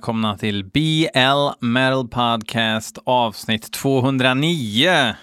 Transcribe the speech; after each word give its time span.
Välkomna 0.00 0.38
till 0.38 0.64
BL 0.64 1.66
Metal 1.66 2.08
Podcast 2.08 2.98
avsnitt 3.04 3.72
209. 3.72 5.14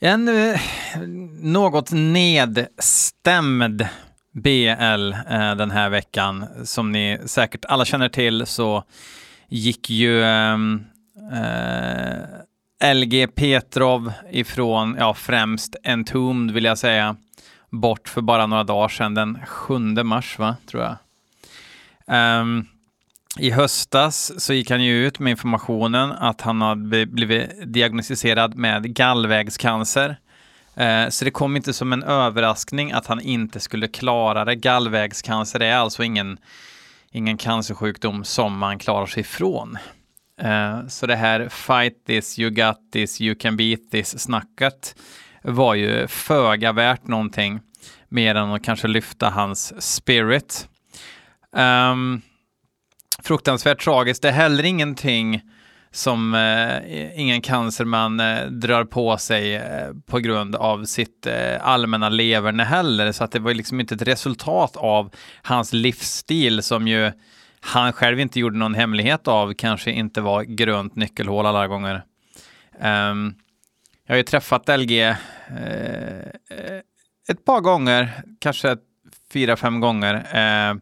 En 0.00 0.28
eh, 0.28 0.60
något 1.42 1.92
nedstämd 1.92 3.86
BL 4.32 5.12
eh, 5.30 5.54
den 5.54 5.70
här 5.70 5.90
veckan. 5.90 6.46
Som 6.64 6.92
ni 6.92 7.18
säkert 7.26 7.64
alla 7.64 7.84
känner 7.84 8.08
till 8.08 8.46
så 8.46 8.84
gick 9.48 9.90
ju 9.90 10.24
ehm, 10.24 10.84
eh, 11.32 12.94
LG 12.94 13.26
Petrov 13.34 14.12
ifrån, 14.30 14.96
ja 14.98 15.14
främst 15.14 15.76
Entombed 15.84 16.54
vill 16.54 16.64
jag 16.64 16.78
säga, 16.78 17.16
bort 17.70 18.08
för 18.08 18.20
bara 18.20 18.46
några 18.46 18.64
dagar 18.64 18.88
sedan, 18.88 19.14
den 19.14 19.38
7 19.46 19.78
mars 19.78 20.38
va, 20.38 20.56
tror 20.66 20.82
jag. 20.82 20.96
Um, 22.40 22.66
i 23.38 23.50
höstas 23.50 24.32
så 24.44 24.52
gick 24.52 24.70
han 24.70 24.84
ju 24.84 25.06
ut 25.06 25.18
med 25.18 25.30
informationen 25.30 26.12
att 26.12 26.40
han 26.40 26.60
hade 26.60 27.06
blivit 27.06 27.72
diagnostiserad 27.72 28.54
med 28.54 28.94
gallvägscancer. 28.94 30.16
Eh, 30.74 31.08
så 31.08 31.24
det 31.24 31.30
kom 31.30 31.56
inte 31.56 31.72
som 31.72 31.92
en 31.92 32.02
överraskning 32.02 32.92
att 32.92 33.06
han 33.06 33.20
inte 33.20 33.60
skulle 33.60 33.88
klara 33.88 34.44
det. 34.44 34.54
Gallvägscancer 34.54 35.60
är 35.60 35.76
alltså 35.76 36.02
ingen, 36.02 36.38
ingen 37.10 37.36
cancersjukdom 37.36 38.24
som 38.24 38.58
man 38.58 38.78
klarar 38.78 39.06
sig 39.06 39.20
ifrån. 39.20 39.78
Eh, 40.40 40.86
så 40.86 41.06
det 41.06 41.16
här 41.16 41.48
fight 41.48 42.06
this, 42.06 42.38
you 42.38 42.50
got 42.50 42.92
this, 42.92 43.20
you 43.20 43.34
can 43.34 43.56
beat 43.56 43.80
this 43.90 44.22
snacket 44.22 44.94
var 45.42 45.74
ju 45.74 46.06
föga 46.06 46.72
värt 46.72 47.06
någonting 47.06 47.60
mer 48.08 48.34
än 48.34 48.52
att 48.52 48.64
kanske 48.64 48.88
lyfta 48.88 49.30
hans 49.30 49.82
spirit. 49.82 50.68
Um, 51.56 52.22
fruktansvärt 53.24 53.84
tragiskt. 53.84 54.22
Det 54.22 54.28
är 54.28 54.32
heller 54.32 54.64
ingenting 54.64 55.42
som 55.90 56.34
eh, 56.34 57.20
ingen 57.20 57.40
cancerman 57.40 58.20
eh, 58.20 58.46
drar 58.46 58.84
på 58.84 59.16
sig 59.16 59.54
eh, 59.54 59.88
på 60.06 60.18
grund 60.18 60.56
av 60.56 60.84
sitt 60.84 61.26
eh, 61.26 61.66
allmänna 61.68 62.08
leverne 62.08 62.64
heller. 62.64 63.12
Så 63.12 63.24
att 63.24 63.32
det 63.32 63.38
var 63.38 63.54
liksom 63.54 63.80
inte 63.80 63.94
ett 63.94 64.02
resultat 64.02 64.76
av 64.76 65.10
hans 65.42 65.72
livsstil 65.72 66.62
som 66.62 66.88
ju 66.88 67.12
han 67.64 67.92
själv 67.92 68.20
inte 68.20 68.40
gjorde 68.40 68.58
någon 68.58 68.74
hemlighet 68.74 69.28
av, 69.28 69.54
kanske 69.54 69.90
inte 69.90 70.20
var 70.20 70.42
grönt 70.42 70.96
nyckelhål 70.96 71.46
alla 71.46 71.66
gånger. 71.66 72.04
Um, 72.80 73.34
jag 74.06 74.14
har 74.14 74.16
ju 74.16 74.22
träffat 74.22 74.68
LG 74.78 75.00
eh, 75.00 75.16
eh, 76.50 76.80
ett 77.28 77.44
par 77.44 77.60
gånger, 77.60 78.22
kanske 78.38 78.76
fyra, 79.32 79.56
fem 79.56 79.80
gånger. 79.80 80.14
Eh, 80.14 80.74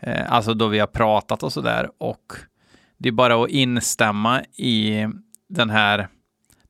Eh, 0.00 0.32
alltså 0.32 0.54
då 0.54 0.66
vi 0.66 0.78
har 0.78 0.86
pratat 0.86 1.42
och 1.42 1.52
sådär. 1.52 1.90
Och 1.98 2.32
det 2.98 3.08
är 3.08 3.12
bara 3.12 3.44
att 3.44 3.50
instämma 3.50 4.42
i 4.56 5.06
den 5.48 5.70
här 5.70 6.08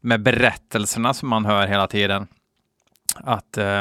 med 0.00 0.22
berättelserna 0.22 1.14
som 1.14 1.28
man 1.28 1.44
hör 1.44 1.66
hela 1.66 1.86
tiden. 1.86 2.26
Att 3.14 3.58
eh, 3.58 3.80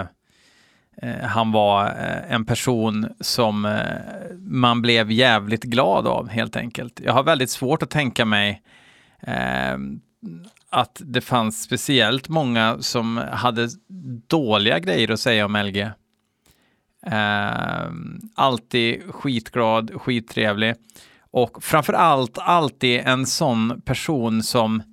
eh 1.01 1.21
han 1.23 1.51
var 1.51 1.85
eh, 1.85 2.33
en 2.33 2.45
person 2.45 3.09
som 3.19 3.65
eh, 3.65 4.35
man 4.37 4.81
blev 4.81 5.11
jävligt 5.11 5.63
glad 5.63 6.07
av 6.07 6.29
helt 6.29 6.55
enkelt. 6.55 7.01
Jag 7.03 7.13
har 7.13 7.23
väldigt 7.23 7.49
svårt 7.49 7.83
att 7.83 7.89
tänka 7.89 8.25
mig 8.25 8.61
eh, 9.21 9.77
att 10.69 11.01
det 11.05 11.21
fanns 11.21 11.63
speciellt 11.63 12.29
många 12.29 12.77
som 12.79 13.17
hade 13.31 13.69
dåliga 14.27 14.79
grejer 14.79 15.11
att 15.11 15.19
säga 15.19 15.45
om 15.45 15.55
LG. 15.55 15.89
Eh, 17.05 17.91
alltid 18.35 19.13
skitglad, 19.13 20.01
skittrevlig 20.01 20.75
och 21.31 21.63
framför 21.63 21.93
allt 21.93 22.37
alltid 22.37 23.01
en 23.05 23.25
sån 23.25 23.81
person 23.81 24.43
som 24.43 24.83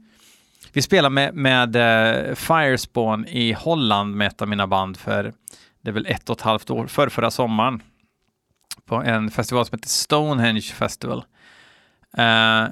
vi 0.73 0.83
spelade 0.83 1.15
med, 1.15 1.35
med 1.35 1.77
eh, 1.77 2.35
Firespawn 2.35 3.27
i 3.29 3.53
Holland 3.53 4.17
med 4.17 4.27
ett 4.27 4.43
av 4.43 4.49
mina 4.49 4.67
band 4.67 4.97
för 4.97 5.33
det 5.81 5.91
är 5.91 5.95
väl 5.95 6.07
ett 6.07 6.31
och 6.31 6.37
ett 6.37 6.43
halvt 6.43 6.71
år, 6.71 6.87
för 6.87 7.09
förra 7.09 7.31
sommaren 7.31 7.83
på 8.85 8.95
en 8.95 9.31
festival 9.31 9.67
som 9.67 9.79
heter 9.79 9.89
Stonehenge 9.89 10.61
Festival. 10.61 11.25
Eh, 12.17 12.65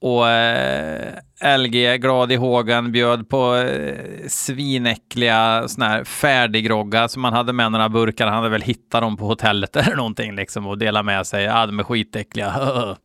och 0.00 0.28
eh, 0.28 1.14
LG, 1.58 1.98
glad 1.98 2.32
i 2.32 2.36
hågen, 2.36 2.92
bjöd 2.92 3.28
på 3.28 3.54
eh, 3.54 4.28
svinäckliga 4.28 5.68
såna 5.68 5.88
här 5.88 6.04
färdiggroggar 6.04 7.08
som 7.08 7.22
man 7.22 7.32
hade 7.32 7.52
med 7.52 7.72
några 7.72 7.88
burkar. 7.88 8.26
Han 8.26 8.36
hade 8.36 8.48
väl 8.48 8.62
hittat 8.62 9.00
dem 9.00 9.16
på 9.16 9.26
hotellet 9.26 9.76
eller 9.76 9.96
någonting 9.96 10.34
liksom 10.34 10.66
och 10.66 10.78
delat 10.78 11.04
med 11.04 11.26
sig. 11.26 11.44
Ja, 11.44 11.66
de 11.66 11.78
är 11.78 11.84
skitäckliga. 11.84 12.46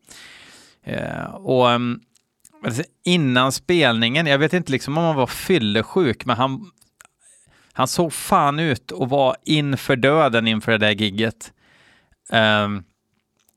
eh, 0.84 1.34
och 1.34 1.66
um, 1.66 2.00
innan 3.04 3.52
spelningen, 3.52 4.26
jag 4.26 4.38
vet 4.38 4.52
inte 4.52 4.72
liksom 4.72 4.98
om 4.98 5.04
han 5.04 5.16
var 5.16 5.26
fyllesjuk, 5.26 6.24
men 6.24 6.36
han, 6.36 6.70
han 7.72 7.88
såg 7.88 8.12
fan 8.12 8.58
ut 8.58 8.90
och 8.90 9.08
var 9.08 9.36
inför 9.44 9.96
döden 9.96 10.48
inför 10.48 10.72
det 10.72 10.78
där 10.78 10.90
gigget. 10.90 11.52
Um, 12.32 12.84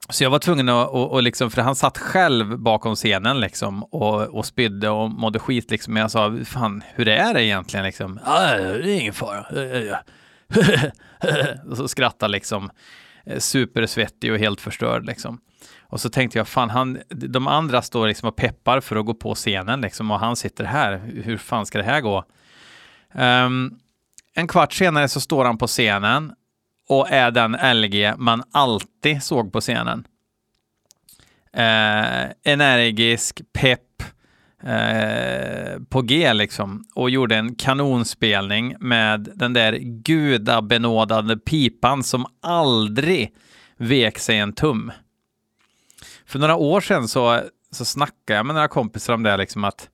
så 0.10 0.24
jag 0.24 0.30
var 0.30 0.40
tvungen 0.40 0.70
att, 0.70 0.90
och, 0.90 1.12
och 1.12 1.24
liksom, 1.24 1.52
för 1.52 1.62
han 1.62 1.76
satt 1.76 1.98
själv 1.98 2.60
bakom 2.60 2.96
scenen 2.96 3.40
liksom 3.40 3.84
och, 3.84 4.22
och 4.22 4.46
spydde 4.46 4.90
och 4.90 5.10
mådde 5.10 5.40
skit 5.40 5.72
liksom. 5.72 5.94
Men 5.94 6.02
jag 6.02 6.12
sa, 6.12 6.38
fan, 6.46 6.84
hur 6.96 7.08
är 7.08 7.34
det 7.34 7.44
egentligen 7.44 7.86
liksom? 7.86 8.20
Ja, 8.26 8.58
det 8.58 8.92
är 8.92 9.00
ingen 9.00 9.14
fara. 9.14 9.46
och 11.70 11.78
så 11.78 11.88
skrattade 11.88 12.32
liksom, 12.32 12.70
eh, 13.26 13.40
supersvettig 13.40 14.32
och 14.32 14.40
helt 14.40 14.62
förstörd 14.62 15.06
liksom. 15.06 15.40
Och 15.80 16.02
så 16.02 16.10
tänkte 16.10 16.38
jag, 16.38 16.48
fan, 16.48 16.70
han, 16.70 17.00
de 17.10 17.48
andra 17.48 17.82
står 17.82 18.08
liksom 18.08 18.30
och 18.30 18.36
peppar 18.36 18.82
för 18.82 18.96
att 18.96 19.06
gå 19.06 19.14
på 19.14 19.36
scenen 19.36 19.82
liksom 19.82 20.12
och 20.12 20.20
han 20.20 20.36
sitter 20.36 20.64
här. 20.64 21.12
Hur 21.24 21.38
fan 21.38 21.66
ska 21.66 21.78
det 21.78 21.84
här 21.84 22.02
gå? 22.02 22.24
Um, 23.14 23.80
en 24.34 24.48
kvart 24.48 24.74
senare 24.74 25.08
så 25.08 25.20
står 25.20 25.46
han 25.46 25.58
på 25.58 25.68
scenen 25.68 26.34
och 26.90 27.12
är 27.12 27.32
den 27.32 27.82
LG 27.82 28.14
man 28.18 28.44
alltid 28.52 29.24
såg 29.24 29.54
på 29.54 29.62
scenen. 29.62 30.08
Eh, 31.54 32.32
energisk, 32.44 33.42
pepp, 33.54 34.04
eh, 34.64 35.80
på 35.90 36.02
G 36.02 36.34
liksom 36.34 36.84
och 36.96 37.10
gjorde 37.10 37.36
en 37.36 37.56
kanonspelning 37.56 38.76
med 38.80 39.30
den 39.36 39.54
där 39.54 39.74
gudabenådade 39.82 41.38
pipan 41.38 42.04
som 42.04 42.26
aldrig 42.42 43.34
vek 43.78 44.20
sig 44.20 44.38
en 44.38 44.54
tum. 44.54 44.92
För 46.26 46.40
några 46.40 46.56
år 46.56 46.82
sedan 46.82 47.08
så, 47.08 47.42
så 47.72 47.86
snackade 47.86 48.38
jag 48.38 48.46
med 48.46 48.56
några 48.56 48.68
kompisar 48.68 49.14
om 49.14 49.24
det 49.24 49.38
liksom 49.38 49.64
att 49.64 49.90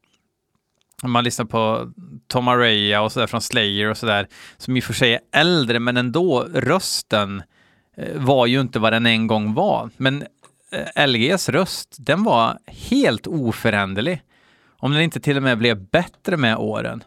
om 1.01 1.12
man 1.12 1.24
lyssnar 1.24 1.46
på 1.46 1.91
Tom 2.27 2.48
Araya 2.48 3.01
och 3.01 3.12
sådär 3.12 3.27
från 3.27 3.41
Slayer 3.41 3.89
och 3.89 3.98
sådär, 3.98 4.27
som 4.58 4.77
i 4.77 4.79
och 4.79 4.84
för 4.84 4.93
sig 4.93 5.13
är 5.13 5.39
äldre, 5.39 5.79
men 5.79 5.98
ändå 5.98 6.48
rösten 6.53 7.43
eh, 7.98 8.22
var 8.22 8.46
ju 8.46 8.62
inte 8.62 8.79
vad 8.79 8.93
den 8.93 9.05
en 9.05 9.27
gång 9.27 9.53
var. 9.53 9.89
Men 9.98 10.24
eh, 10.72 11.08
LGs 11.08 11.50
röst, 11.50 11.96
den 12.00 12.24
var 12.24 12.60
helt 12.67 13.27
oföränderlig. 13.27 14.22
Om 14.77 14.91
den 14.91 15.01
inte 15.01 15.20
till 15.20 15.38
och 15.38 15.43
med 15.43 15.58
blev 15.58 15.89
bättre 15.89 16.38
med 16.38 16.58
åren. 16.58 17.03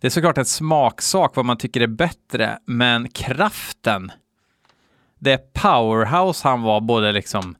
Det 0.00 0.06
är 0.06 0.10
såklart 0.10 0.38
en 0.38 0.44
smaksak 0.44 1.36
vad 1.36 1.44
man 1.44 1.56
tycker 1.56 1.80
är 1.80 1.86
bättre, 1.86 2.58
men 2.66 3.08
kraften, 3.08 4.12
det 5.18 5.52
powerhouse 5.52 6.48
han 6.48 6.62
var 6.62 6.80
både 6.80 7.12
liksom 7.12 7.56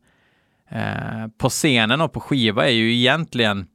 eh, 0.70 1.26
på 1.38 1.48
scenen 1.48 2.00
och 2.00 2.12
på 2.12 2.20
skiva 2.20 2.66
är 2.66 2.72
ju 2.72 2.94
egentligen 2.94 3.66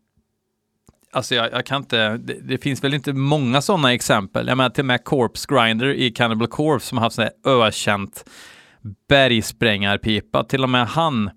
Alltså 1.14 1.36
jag, 1.36 1.52
jag 1.52 1.66
kan 1.66 1.78
inte, 1.78 2.18
det, 2.18 2.34
det, 2.34 2.58
finns 2.58 2.84
väl 2.84 2.94
inte 2.94 3.14
många 3.14 3.62
sådana 3.62 3.94
exempel. 3.94 4.48
Jag 4.48 4.58
menar 4.58 4.70
till 4.70 4.82
och 4.82 4.86
med 4.86 5.04
Corpse 5.04 5.46
Grinder 5.50 5.94
i 5.94 6.12
Cannibal 6.12 6.48
Corpse 6.48 6.88
som 6.88 6.98
har 6.98 7.06
haft 7.06 7.16
sån 7.16 7.24
här 7.24 7.52
ökänt 7.62 8.30
bergsprängarpipa. 9.10 10.44
Till 10.44 10.64
och 10.64 10.70
med 10.70 10.88
han 10.88 11.32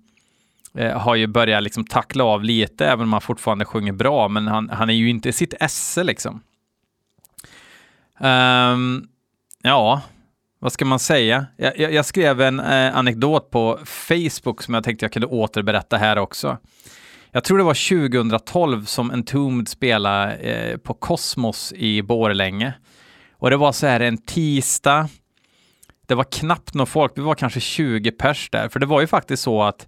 eh, 0.77 0.99
har 0.99 1.15
ju 1.15 1.27
börjat 1.27 1.63
liksom 1.63 1.85
tackla 1.85 2.23
av 2.23 2.43
lite, 2.43 2.85
även 2.87 3.03
om 3.03 3.13
han 3.13 3.21
fortfarande 3.21 3.65
sjunger 3.65 3.93
bra, 3.93 4.27
men 4.27 4.47
han, 4.47 4.69
han 4.69 4.89
är 4.89 4.93
ju 4.93 5.09
inte 5.09 5.33
sitt 5.33 5.53
esse 5.59 6.03
liksom. 6.03 6.41
Um, 8.19 9.07
ja, 9.63 10.01
vad 10.59 10.71
ska 10.71 10.85
man 10.85 10.99
säga? 10.99 11.45
Jag, 11.57 11.79
jag, 11.79 11.93
jag 11.93 12.05
skrev 12.05 12.41
en 12.41 12.59
eh, 12.59 12.97
anekdot 12.97 13.51
på 13.51 13.79
Facebook 13.85 14.63
som 14.63 14.73
jag 14.73 14.83
tänkte 14.83 15.05
jag 15.05 15.11
kunde 15.11 15.27
återberätta 15.27 15.97
här 15.97 16.17
också. 16.17 16.57
Jag 17.31 17.43
tror 17.43 17.57
det 17.57 17.63
var 17.63 18.09
2012 18.09 18.85
som 18.85 19.11
Entombed 19.11 19.67
spelade 19.67 20.35
eh, 20.35 20.77
på 20.77 20.93
Kosmos 20.93 21.73
i 21.73 22.01
Borlänge. 22.01 22.73
Och 23.31 23.49
det 23.49 23.57
var 23.57 23.71
så 23.71 23.87
här 23.87 23.99
en 23.99 24.17
tisdag. 24.17 25.09
Det 26.07 26.15
var 26.15 26.23
knappt 26.23 26.73
någon 26.73 26.87
folk, 26.87 27.11
vi 27.15 27.21
var 27.21 27.35
kanske 27.35 27.59
20 27.59 28.11
pers 28.11 28.49
där. 28.49 28.69
För 28.69 28.79
det 28.79 28.85
var 28.85 29.01
ju 29.01 29.07
faktiskt 29.07 29.43
så 29.43 29.63
att 29.63 29.87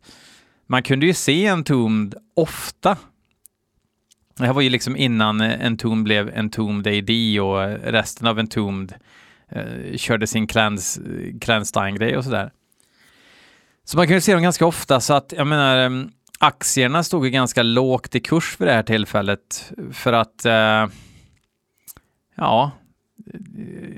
man 0.67 0.83
kunde 0.83 1.05
ju 1.05 1.13
se 1.13 1.47
Entombed 1.47 2.15
ofta. 2.35 2.97
Det 4.37 4.45
här 4.45 4.53
var 4.53 4.61
ju 4.61 4.69
liksom 4.69 4.95
innan 4.95 5.41
eh, 5.41 5.65
Entombed 5.65 6.03
blev 6.03 6.37
Entombed 6.37 6.87
AD 6.87 7.39
och 7.39 7.59
resten 7.83 8.27
av 8.27 8.39
Entombed 8.39 8.93
eh, 9.51 9.97
körde 9.97 10.27
sin 10.27 10.47
Clans, 10.47 10.97
eh, 10.97 11.39
Clanstein-grej 11.41 12.17
och 12.17 12.23
sådär. 12.23 12.51
Så 13.83 13.97
man 13.97 14.07
kunde 14.07 14.21
se 14.21 14.33
dem 14.33 14.41
ganska 14.41 14.65
ofta, 14.65 14.99
så 14.99 15.13
att 15.13 15.33
jag 15.37 15.47
menar, 15.47 15.77
ehm, 15.77 16.11
aktierna 16.39 17.03
stod 17.03 17.25
ju 17.25 17.31
ganska 17.31 17.63
lågt 17.63 18.15
i 18.15 18.19
kurs 18.19 18.55
för 18.57 18.65
det 18.65 18.73
här 18.73 18.83
tillfället. 18.83 19.71
För 19.91 20.13
att, 20.13 20.45
eh, 20.45 20.87
ja, 22.35 22.71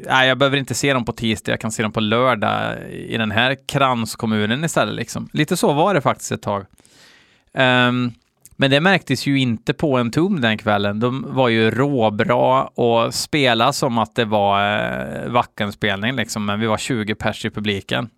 nej, 0.05 0.27
jag 0.27 0.37
behöver 0.37 0.57
inte 0.57 0.73
se 0.73 0.93
dem 0.93 1.05
på 1.05 1.13
tisdag, 1.13 1.51
jag 1.51 1.59
kan 1.59 1.71
se 1.71 1.83
dem 1.83 1.91
på 1.91 1.99
lördag 1.99 2.89
i 2.91 3.17
den 3.17 3.31
här 3.31 3.57
kranskommunen 3.67 4.63
istället. 4.63 4.95
Liksom. 4.95 5.29
Lite 5.33 5.57
så 5.57 5.73
var 5.73 5.93
det 5.93 6.01
faktiskt 6.01 6.31
ett 6.31 6.41
tag. 6.41 6.65
Um, 7.53 8.13
men 8.55 8.71
det 8.71 8.81
märktes 8.81 9.25
ju 9.25 9.39
inte 9.39 9.73
på 9.73 9.97
en 9.97 10.11
tum 10.11 10.41
den 10.41 10.57
kvällen. 10.57 10.99
De 10.99 11.25
var 11.35 11.49
ju 11.49 11.71
råbra 11.71 12.63
och 12.63 13.13
spela 13.13 13.73
som 13.73 13.97
att 13.97 14.15
det 14.15 14.25
var 14.25 14.77
eh, 14.77 15.31
Vackenspelning 15.31 16.15
liksom, 16.15 16.45
men 16.45 16.59
vi 16.59 16.67
var 16.67 16.77
20 16.77 17.15
pers 17.15 17.45
i 17.45 17.49
publiken. 17.49 18.09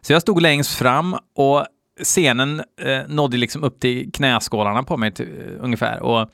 Så 0.00 0.12
jag 0.12 0.22
stod 0.22 0.42
längst 0.42 0.74
fram 0.74 1.16
och 1.34 1.66
scenen 2.02 2.62
eh, 2.80 3.00
nådde 3.08 3.36
liksom 3.36 3.64
upp 3.64 3.80
till 3.80 4.12
knäskålarna 4.12 4.82
på 4.82 4.96
mig 4.96 5.12
till, 5.12 5.58
ungefär. 5.60 6.02
Och 6.02 6.20
eh, 6.20 6.26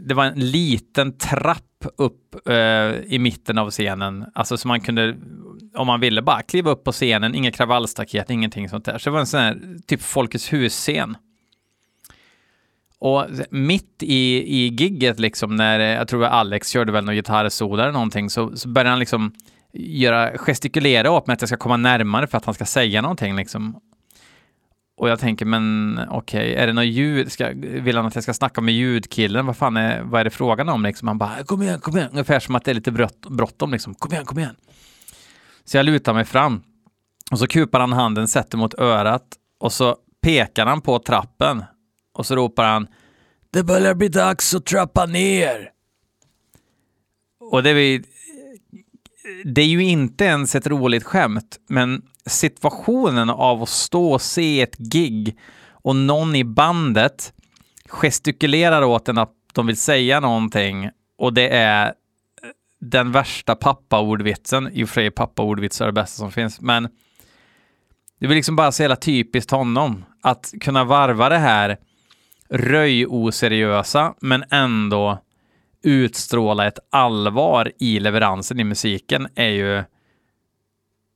det 0.00 0.14
var 0.14 0.24
en 0.24 0.50
liten 0.50 1.18
trapp 1.18 1.64
upp 1.96 2.48
eh, 2.48 2.54
i 3.06 3.18
mitten 3.18 3.58
av 3.58 3.70
scenen, 3.70 4.26
alltså 4.34 4.56
så 4.56 4.68
man 4.68 4.80
kunde, 4.80 5.16
om 5.74 5.86
man 5.86 6.00
ville, 6.00 6.22
bara 6.22 6.42
kliva 6.42 6.70
upp 6.70 6.84
på 6.84 6.92
scenen, 6.92 7.34
inga 7.34 7.52
kravallstaket, 7.52 8.30
ingenting 8.30 8.68
sånt 8.68 8.84
där. 8.84 8.98
Så 8.98 9.10
det 9.10 9.12
var 9.12 9.20
en 9.20 9.26
sån 9.26 9.40
här 9.40 9.58
typ 9.86 10.02
Folkets 10.02 10.52
hus-scen. 10.52 11.16
Och 13.00 13.26
mitt 13.50 14.02
i, 14.02 14.56
i 14.56 14.68
gigget, 14.68 15.20
liksom, 15.20 15.56
när 15.56 15.80
eh, 15.80 15.86
jag 15.86 16.08
tror 16.08 16.24
att 16.24 16.32
Alex 16.32 16.68
körde 16.68 16.92
väl 16.92 17.04
någon 17.04 17.14
gitarrsolo 17.14 17.82
eller 17.82 17.92
någonting, 17.92 18.30
så, 18.30 18.56
så 18.56 18.68
började 18.68 18.90
han 18.90 18.98
liksom 18.98 19.32
göra, 19.72 20.38
gestikulera 20.38 21.10
åt 21.10 21.26
mig 21.26 21.34
att 21.34 21.42
jag 21.42 21.48
ska 21.48 21.56
komma 21.56 21.76
närmare 21.76 22.26
för 22.26 22.38
att 22.38 22.44
han 22.44 22.54
ska 22.54 22.64
säga 22.64 23.02
någonting. 23.02 23.36
Liksom. 23.36 23.80
Och 25.00 25.08
jag 25.08 25.18
tänker, 25.18 25.44
men 25.44 26.00
okej, 26.10 26.52
okay, 26.52 26.62
är 26.62 26.66
det 26.66 26.72
något 26.72 26.84
ljud? 26.84 27.32
Ska, 27.32 27.52
vill 27.54 27.96
han 27.96 28.06
att 28.06 28.14
jag 28.14 28.22
ska 28.22 28.34
snacka 28.34 28.60
med 28.60 28.74
ljudkillen? 28.74 29.46
Vad 29.46 29.56
fan 29.56 29.76
är, 29.76 30.02
vad 30.02 30.20
är 30.20 30.24
det 30.24 30.30
frågan 30.30 30.68
om? 30.68 30.82
Liksom? 30.82 31.08
Han 31.08 31.18
bara, 31.18 31.44
kom 31.44 31.62
igen, 31.62 31.80
kom 31.80 31.96
igen. 31.96 32.08
Ungefär 32.10 32.40
som 32.40 32.54
att 32.54 32.64
det 32.64 32.70
är 32.70 32.74
lite 32.74 32.92
bråttom. 33.28 33.72
Liksom. 33.72 33.94
Kom 33.94 34.12
igen, 34.12 34.24
kom 34.24 34.38
igen. 34.38 34.56
Så 35.64 35.76
jag 35.76 35.86
lutar 35.86 36.14
mig 36.14 36.24
fram. 36.24 36.62
Och 37.30 37.38
så 37.38 37.46
kupar 37.46 37.80
han 37.80 37.92
handen, 37.92 38.28
sätter 38.28 38.58
mot 38.58 38.74
örat 38.74 39.22
och 39.60 39.72
så 39.72 39.96
pekar 40.22 40.66
han 40.66 40.80
på 40.80 40.98
trappen. 40.98 41.64
Och 42.12 42.26
så 42.26 42.36
ropar 42.36 42.64
han, 42.64 42.86
det 43.50 43.62
börjar 43.62 43.94
bli 43.94 44.08
dags 44.08 44.54
att 44.54 44.66
trappa 44.66 45.06
ner. 45.06 45.70
Och 47.50 47.62
det 47.62 47.70
är, 47.70 48.02
det 49.44 49.62
är 49.62 49.66
ju 49.66 49.82
inte 49.82 50.24
ens 50.24 50.54
ett 50.54 50.66
roligt 50.66 51.04
skämt, 51.04 51.58
men 51.68 52.02
situationen 52.26 53.30
av 53.30 53.62
att 53.62 53.68
stå 53.68 54.12
och 54.12 54.22
se 54.22 54.60
ett 54.60 54.76
gig 54.78 55.38
och 55.70 55.96
någon 55.96 56.36
i 56.36 56.44
bandet 56.44 57.32
gestikulerar 57.88 58.82
åt 58.82 59.08
en 59.08 59.18
att 59.18 59.34
de 59.52 59.66
vill 59.66 59.76
säga 59.76 60.20
någonting 60.20 60.90
och 61.18 61.32
det 61.32 61.48
är 61.48 61.86
eh, 61.86 61.92
den 62.80 63.12
värsta 63.12 63.54
pappaordvitsen. 63.54 64.68
I 64.72 64.84
och 64.84 64.88
för 64.88 64.94
sig 64.94 65.10
pappaordvitsar 65.10 65.84
är 65.84 65.88
det 65.88 65.92
bästa 65.92 66.18
som 66.18 66.32
finns, 66.32 66.60
men 66.60 66.88
det 68.20 68.26
är 68.26 68.30
liksom 68.30 68.56
bara 68.56 68.72
så 68.72 68.82
jävla 68.82 68.96
typiskt 68.96 69.50
honom 69.50 70.04
att 70.22 70.54
kunna 70.60 70.84
varva 70.84 71.28
det 71.28 71.38
här 71.38 71.78
röj-oseriösa, 72.48 74.14
men 74.20 74.44
ändå 74.50 75.18
utstråla 75.82 76.66
ett 76.66 76.78
allvar 76.90 77.72
i 77.78 78.00
leveransen 78.00 78.60
i 78.60 78.64
musiken 78.64 79.28
är 79.34 79.48
ju 79.48 79.84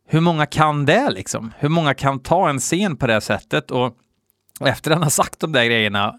hur 0.07 0.21
många 0.21 0.47
kan 0.47 0.87
det 0.87 1.11
liksom? 1.11 1.53
Hur 1.59 1.69
många 1.69 1.95
kan 1.95 2.21
ta 2.21 2.49
en 2.49 2.59
scen 2.59 2.97
på 2.97 3.07
det 3.07 3.21
sättet? 3.21 3.71
Och 3.71 3.97
efter 4.61 4.91
att 4.91 4.95
han 4.95 5.03
har 5.03 5.11
sagt 5.11 5.41
de 5.41 5.53
där 5.53 5.65
grejerna 5.65 6.19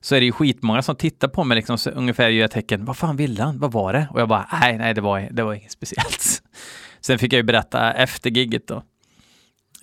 så 0.00 0.14
är 0.14 0.20
det 0.20 0.26
ju 0.26 0.32
skitmånga 0.32 0.82
som 0.82 0.96
tittar 0.96 1.28
på 1.28 1.44
mig 1.44 1.54
liksom 1.54 1.78
så 1.78 1.90
ungefär 1.90 2.28
gör 2.28 2.48
tecken. 2.48 2.84
Vad 2.84 2.96
fan 2.96 3.16
ville 3.16 3.42
han? 3.42 3.58
Vad 3.58 3.72
var 3.72 3.92
det? 3.92 4.08
Och 4.10 4.20
jag 4.20 4.28
bara, 4.28 4.48
nej, 4.60 4.78
nej, 4.78 4.94
det 4.94 5.00
var, 5.00 5.28
det 5.30 5.42
var 5.42 5.54
inget 5.54 5.72
speciellt. 5.72 6.42
Sen 7.00 7.18
fick 7.18 7.32
jag 7.32 7.36
ju 7.38 7.42
berätta 7.42 7.92
efter 7.92 8.30
gigget 8.30 8.68
då. 8.68 8.82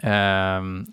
Um, 0.10 0.86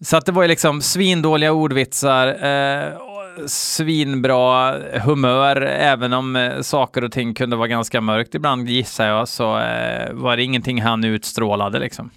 så 0.00 0.16
att 0.16 0.26
det 0.26 0.32
var 0.32 0.42
ju 0.42 0.48
liksom 0.48 0.82
svindåliga 0.82 1.52
ordvitsar, 1.52 2.26
Uh, 2.26 3.11
svinbra 3.46 4.78
humör, 4.98 5.62
även 5.62 6.12
om 6.12 6.36
eh, 6.36 6.60
saker 6.60 7.04
och 7.04 7.12
ting 7.12 7.34
kunde 7.34 7.56
vara 7.56 7.68
ganska 7.68 8.00
mörkt 8.00 8.34
ibland 8.34 8.68
gissar 8.68 9.06
jag, 9.06 9.28
så 9.28 9.58
eh, 9.58 10.12
var 10.12 10.36
det 10.36 10.42
ingenting 10.42 10.82
han 10.82 11.04
utstrålade 11.04 11.78
liksom. 11.78 12.10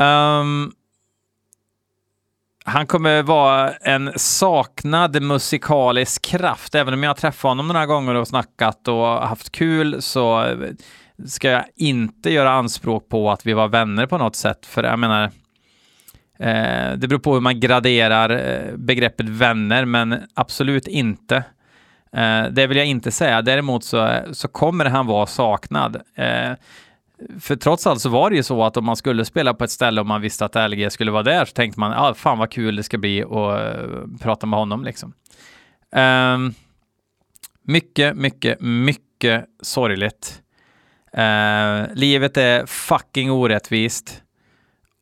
Um, 0.00 0.72
han 2.64 2.86
kommer 2.86 3.22
vara 3.22 3.70
en 3.70 4.12
saknad 4.16 5.22
musikalisk 5.22 6.24
kraft. 6.24 6.74
Även 6.74 6.94
om 6.94 7.02
jag 7.02 7.10
har 7.10 7.14
träffat 7.14 7.48
honom 7.48 7.68
några 7.68 7.86
gånger 7.86 8.14
och 8.14 8.28
snackat 8.28 8.88
och 8.88 9.06
haft 9.06 9.52
kul 9.52 10.02
så 10.02 10.44
eh, 10.44 10.56
ska 11.26 11.48
jag 11.50 11.64
inte 11.76 12.32
göra 12.32 12.50
anspråk 12.50 13.08
på 13.08 13.30
att 13.30 13.46
vi 13.46 13.52
var 13.52 13.68
vänner 13.68 14.06
på 14.06 14.18
något 14.18 14.36
sätt. 14.36 14.66
För 14.66 14.84
jag 14.84 14.98
menar, 14.98 15.30
Eh, 16.38 16.92
det 16.96 17.08
beror 17.08 17.18
på 17.18 17.34
hur 17.34 17.40
man 17.40 17.60
graderar 17.60 18.30
eh, 18.30 18.76
begreppet 18.76 19.28
vänner, 19.28 19.84
men 19.84 20.22
absolut 20.34 20.86
inte. 20.86 21.44
Eh, 22.12 22.44
det 22.50 22.66
vill 22.66 22.76
jag 22.76 22.86
inte 22.86 23.10
säga. 23.10 23.42
Däremot 23.42 23.84
så, 23.84 24.20
så 24.32 24.48
kommer 24.48 24.84
han 24.84 25.06
vara 25.06 25.26
saknad. 25.26 25.96
Eh, 26.14 26.52
för 27.40 27.56
trots 27.56 27.86
allt 27.86 28.00
så 28.00 28.08
var 28.08 28.30
det 28.30 28.36
ju 28.36 28.42
så 28.42 28.64
att 28.64 28.76
om 28.76 28.84
man 28.84 28.96
skulle 28.96 29.24
spela 29.24 29.54
på 29.54 29.64
ett 29.64 29.70
ställe 29.70 30.00
och 30.00 30.06
man 30.06 30.20
visste 30.20 30.44
att 30.44 30.70
LG 30.70 30.90
skulle 30.90 31.10
vara 31.10 31.22
där 31.22 31.44
så 31.44 31.52
tänkte 31.52 31.80
man, 31.80 31.92
ah, 31.92 32.14
fan 32.14 32.38
vad 32.38 32.50
kul 32.50 32.76
det 32.76 32.82
ska 32.82 32.98
bli 32.98 33.22
att 33.22 33.30
uh, 33.30 33.54
eh, 33.54 34.18
prata 34.20 34.46
med 34.46 34.58
honom 34.58 34.84
liksom. 34.84 35.12
Ehm, 35.92 36.54
mycket, 37.62 38.16
mycket, 38.16 38.60
mycket 38.60 39.44
sorgligt. 39.62 40.42
Livet 41.94 42.36
är 42.36 42.66
fucking 42.66 43.30
orättvist 43.30 44.22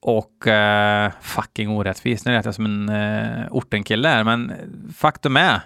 och 0.07 0.47
uh, 0.47 1.13
fucking 1.21 1.71
orättvist. 1.71 2.27
Nu 2.27 2.33
lät 2.33 2.45
jag 2.45 2.55
som 2.55 2.65
en 2.65 2.89
uh, 2.89 3.47
ortenkille 3.51 4.09
här, 4.09 4.25
men 4.25 4.53
faktum 4.97 5.37
är, 5.37 5.61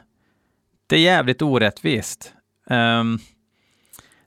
det 0.87 0.97
är 0.97 1.01
jävligt 1.01 1.43
orättvist. 1.43 2.33
Um, 2.71 3.19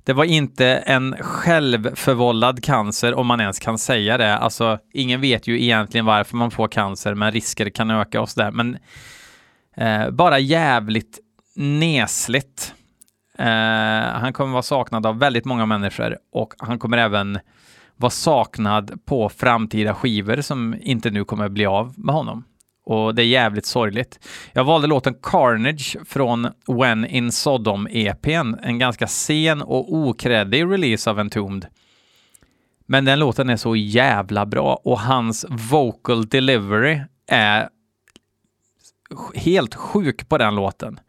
det 0.03 0.13
var 0.13 0.23
inte 0.23 0.67
en 0.67 1.15
självförvållad 1.19 2.63
cancer, 2.63 3.13
om 3.13 3.27
man 3.27 3.41
ens 3.41 3.59
kan 3.59 3.77
säga 3.77 4.17
det. 4.17 4.37
Alltså, 4.37 4.79
ingen 4.93 5.21
vet 5.21 5.47
ju 5.47 5.63
egentligen 5.63 6.05
varför 6.05 6.37
man 6.37 6.51
får 6.51 6.67
cancer, 6.67 7.13
men 7.13 7.31
risker 7.31 7.69
kan 7.69 7.91
öka 7.91 8.21
och 8.21 8.29
sådär. 8.29 8.51
Men 8.51 8.77
uh, 9.81 10.11
bara 10.11 10.39
jävligt 10.39 11.19
nesligt. 11.55 12.73
han 14.13 14.33
kommer 14.33 14.51
vara 14.51 14.63
saknad 14.63 15.05
av 15.05 15.19
väldigt 15.19 15.45
många 15.45 15.65
människor 15.65 16.17
och 16.33 16.53
han 16.59 16.79
kommer 16.79 16.97
även 16.97 17.39
var 18.03 18.09
saknad 18.09 19.05
på 19.05 19.29
framtida 19.29 19.93
skivor 19.95 20.41
som 20.41 20.75
inte 20.81 21.09
nu 21.09 21.25
kommer 21.25 21.49
bli 21.49 21.65
av 21.65 21.93
med 21.97 22.15
honom. 22.15 22.43
Och 22.85 23.15
det 23.15 23.21
är 23.21 23.25
jävligt 23.25 23.65
sorgligt. 23.65 24.27
Jag 24.53 24.63
valde 24.63 24.87
låten 24.87 25.15
Carnage 25.21 25.97
från 26.05 26.47
When 26.67 27.05
in 27.05 27.31
Sodom 27.31 27.87
EPn, 27.91 28.55
en 28.63 28.79
ganska 28.79 29.07
sen 29.07 29.61
och 29.61 29.93
okreddig 29.93 30.63
release 30.63 31.09
av 31.09 31.19
Entombed. 31.19 31.67
Men 32.85 33.05
den 33.05 33.19
låten 33.19 33.49
är 33.49 33.57
så 33.57 33.75
jävla 33.75 34.45
bra 34.45 34.81
och 34.83 34.99
hans 34.99 35.45
vocal 35.49 36.25
delivery 36.27 37.01
är 37.27 37.69
helt 39.35 39.75
sjuk 39.75 40.29
på 40.29 40.37
den 40.37 40.55
låten. 40.55 40.99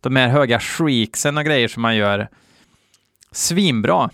De 0.00 0.16
här 0.16 0.28
höga 0.28 0.60
shrieksen 0.60 1.38
och 1.38 1.44
grejer 1.44 1.68
som 1.68 1.82
man 1.82 1.96
gör, 1.96 2.28
svinbra. 3.32 4.10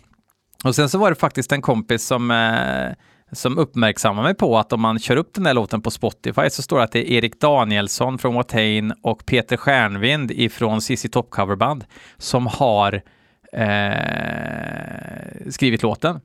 Och 0.64 0.74
sen 0.74 0.88
så 0.88 0.98
var 0.98 1.10
det 1.10 1.16
faktiskt 1.16 1.52
en 1.52 1.62
kompis 1.62 2.06
som, 2.06 2.30
eh, 2.30 2.92
som 3.32 3.58
uppmärksammade 3.58 4.28
mig 4.28 4.34
på 4.34 4.58
att 4.58 4.72
om 4.72 4.80
man 4.80 4.98
kör 4.98 5.16
upp 5.16 5.34
den 5.34 5.44
där 5.44 5.54
låten 5.54 5.82
på 5.82 5.90
Spotify 5.90 6.50
så 6.50 6.62
står 6.62 6.76
det 6.76 6.84
att 6.84 6.92
det 6.92 7.12
är 7.12 7.16
Erik 7.16 7.40
Danielsson 7.40 8.18
från 8.18 8.34
Watain 8.34 8.92
och 9.02 9.26
Peter 9.26 9.56
Stjärnvind 9.56 10.30
ifrån 10.30 10.80
CC 10.80 11.08
Top 11.08 11.30
Coverband 11.30 11.84
som 12.18 12.46
har 12.46 13.02
eh, 13.52 15.50
skrivit 15.50 15.82
låten. 15.82 16.20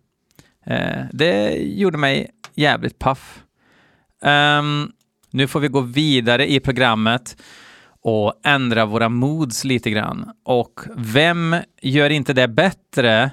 Eh, 0.65 1.03
det 1.11 1.51
gjorde 1.57 1.97
mig 1.97 2.29
jävligt 2.55 2.99
paff. 2.99 3.43
Um, 4.21 4.91
nu 5.31 5.47
får 5.47 5.59
vi 5.59 5.67
gå 5.67 5.81
vidare 5.81 6.51
i 6.51 6.59
programmet 6.59 7.41
och 8.01 8.33
ändra 8.43 8.85
våra 8.85 9.09
moods 9.09 9.63
lite 9.63 9.89
grann. 9.89 10.31
Och 10.45 10.79
vem 10.95 11.55
gör 11.81 12.09
inte 12.09 12.33
det 12.33 12.47
bättre 12.47 13.31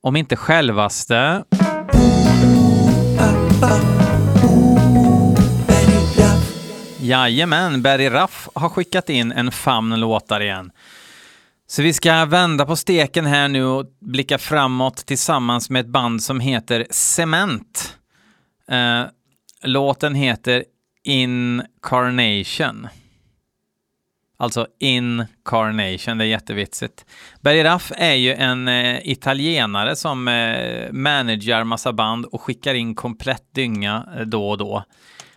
om 0.00 0.16
inte 0.16 0.36
självaste... 0.36 1.44
Jajamän, 7.00 7.82
Berry 7.82 8.08
Raff 8.10 8.48
har 8.54 8.68
skickat 8.68 9.10
in 9.10 9.32
en 9.32 9.52
famn 9.52 10.00
låtar 10.00 10.40
igen. 10.40 10.70
Så 11.66 11.82
vi 11.82 11.92
ska 11.92 12.24
vända 12.24 12.66
på 12.66 12.76
steken 12.76 13.26
här 13.26 13.48
nu 13.48 13.64
och 13.64 13.86
blicka 14.00 14.38
framåt 14.38 14.96
tillsammans 14.96 15.70
med 15.70 15.80
ett 15.80 15.92
band 15.92 16.22
som 16.22 16.40
heter 16.40 16.86
Cement. 16.90 17.98
Eh, 18.68 19.02
låten 19.62 20.14
heter 20.14 20.64
Incarnation. 21.04 22.88
Alltså 24.40 24.66
Incarnation, 24.80 26.18
det 26.18 26.24
är 26.24 26.28
jättevitsigt. 26.28 27.04
Berger 27.40 27.64
Raff 27.64 27.92
är 27.96 28.14
ju 28.14 28.34
en 28.34 28.68
eh, 28.68 29.08
italienare 29.08 29.96
som 29.96 30.28
eh, 30.28 30.92
managerar 30.92 31.64
massa 31.64 31.92
band 31.92 32.24
och 32.24 32.42
skickar 32.42 32.74
in 32.74 32.94
komplett 32.94 33.54
dynga 33.54 34.08
eh, 34.16 34.26
då 34.26 34.50
och 34.50 34.58
då 34.58 34.84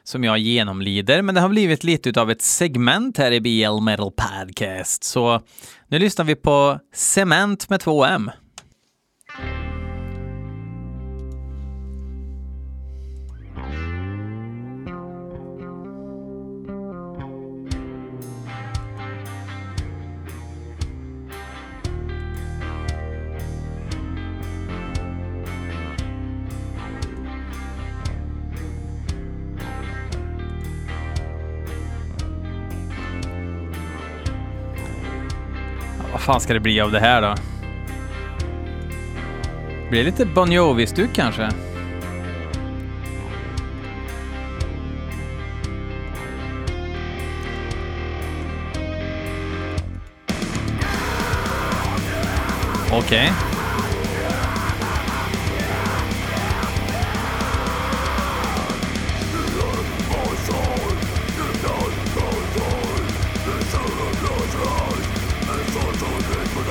som 0.04 0.24
jag 0.24 0.38
genomlider, 0.38 1.22
men 1.22 1.36
det 1.36 1.42
har 1.42 1.50
blivit 1.50 1.84
lite 1.84 2.22
av 2.22 2.32
ett 2.32 2.42
segment 2.42 3.18
här 3.18 3.32
i 3.32 3.42
BL 3.42 3.84
Metal 3.84 4.12
Podcast. 4.12 5.04
Så 5.04 5.42
nu 5.88 6.00
lyssnar 6.00 6.26
vi 6.26 6.36
på 6.36 6.80
Cement 6.94 7.70
med 7.70 7.80
två 7.80 8.06
M. 8.06 8.32
Vad 36.22 36.26
fan 36.26 36.42
ska 36.42 36.54
det 36.54 36.60
bli 36.60 36.82
av 36.82 36.92
det 36.92 37.00
här 37.00 37.22
då? 37.22 37.36
Blir 39.90 40.00
det 40.00 40.06
lite 40.06 40.26
Bon 40.26 40.52
Jovi-stuk 40.52 41.10
kanske? 41.14 41.50
Okej. 52.92 53.32
Okay. 53.32 53.51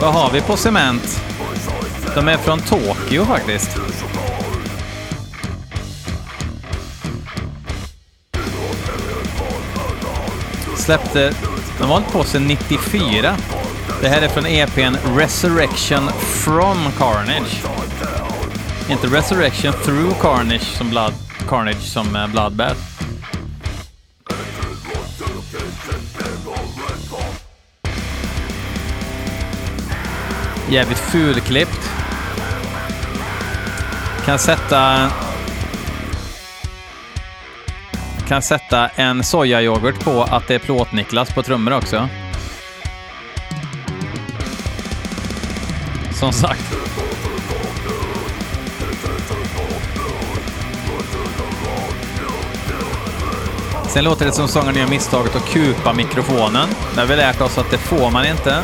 Vad 0.01 0.15
har 0.15 0.31
vi 0.31 0.41
på 0.41 0.57
cement? 0.57 1.23
De 2.15 2.29
är 2.29 2.37
från 2.37 2.61
Tokyo 2.61 3.25
faktiskt. 3.25 3.71
Släppte... 10.77 11.33
De 11.79 11.85
har 11.85 11.95
hållit 11.95 12.13
på 12.13 12.25
sedan 12.25 12.47
94. 12.47 13.37
Det 14.01 14.09
här 14.09 14.23
är 14.23 14.29
från 14.29 14.47
EPn 14.47 14.97
Resurrection 15.17 16.09
from 16.19 16.77
Carnage. 16.99 17.65
Inte 18.91 19.07
Resurrection 19.07 19.73
through 19.73 20.21
Carnage 20.21 20.77
som 20.77 20.91
Blood, 20.91 21.13
Carnage 21.49 21.83
som 21.83 22.17
eh, 22.17 22.27
Bloodbath. 22.27 22.81
Jävligt 30.71 30.99
fulklippt. 30.99 31.91
Kan 34.25 34.39
sätta... 34.39 35.11
Kan 38.29 38.43
sätta 38.43 38.89
en 38.89 39.25
sojayoghurt 39.25 40.05
på 40.05 40.23
att 40.23 40.49
det 40.49 40.55
är 40.55 40.59
Plåt-Niklas 40.59 41.35
på 41.35 41.43
trummor 41.43 41.73
också. 41.73 42.09
Som 46.13 46.33
sagt. 46.33 46.75
Sen 53.89 54.05
låter 54.05 54.27
det 54.27 54.33
som 54.33 54.49
sångaren 54.49 54.77
gör 54.77 54.89
misstaget 54.89 55.37
att 55.37 55.47
kupa 55.47 55.93
mikrofonen. 55.93 56.69
Det 56.95 57.01
har 57.01 57.07
vi 57.07 57.17
lärt 57.17 57.41
oss 57.41 57.59
att 57.59 57.71
det 57.71 57.79
får 57.79 58.11
man 58.11 58.27
inte. 58.27 58.63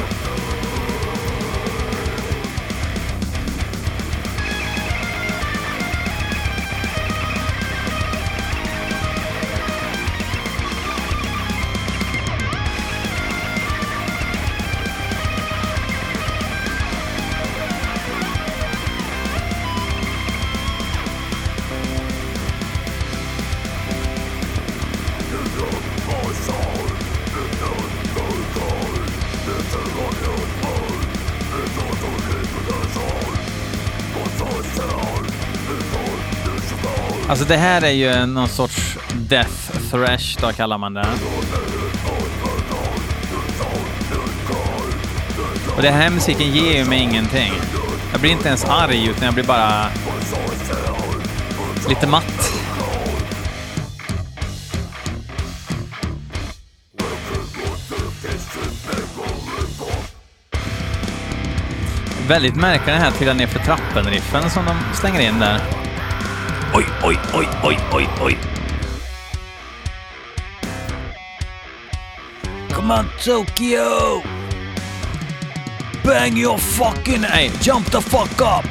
Alltså 37.28 37.44
det 37.44 37.56
här 37.56 37.82
är 37.82 37.90
ju 37.90 38.26
någon 38.26 38.48
sorts 38.48 38.98
death 39.14 39.90
thrash 39.90 40.40
då 40.40 40.52
kallar 40.52 40.78
man 40.78 40.94
det. 40.94 41.06
Och 45.76 45.82
den 45.82 45.94
här 45.94 46.10
musiken 46.10 46.50
ger 46.50 46.78
ju 46.78 46.84
mig 46.84 46.98
ingenting. 46.98 47.52
Jag 48.12 48.20
blir 48.20 48.30
inte 48.30 48.48
ens 48.48 48.64
arg 48.64 49.06
utan 49.08 49.24
jag 49.24 49.34
blir 49.34 49.44
bara 49.44 49.86
lite 51.88 52.06
matt. 52.06 52.52
Väldigt 62.28 62.56
märklig 62.56 62.94
den 62.94 63.02
här 63.02 63.10
trilla 63.10 63.34
ner 63.34 63.46
för 63.46 63.58
trappen-riffen 63.58 64.50
som 64.50 64.64
de 64.64 64.76
slänger 64.94 65.20
in 65.20 65.38
där. 65.38 65.75
oi, 66.76 66.84
oi, 67.02 67.16
oi, 67.32 67.46
oi, 67.62 67.76
oi, 67.92 68.06
oi. 68.20 68.38
Come 72.68 72.90
on, 72.90 73.08
Tokyo! 73.18 74.22
Bang 76.04 76.36
your 76.36 76.58
fucking 76.58 77.24
aim! 77.32 77.52
Jump 77.60 77.90
the 77.90 78.00
fuck 78.02 78.42
up! 78.42 78.65